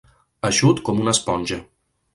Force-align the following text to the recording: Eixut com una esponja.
Eixut 0.49 0.81
com 0.89 1.05
una 1.05 1.15
esponja. 1.19 1.63